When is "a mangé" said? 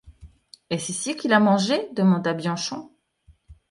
1.31-1.87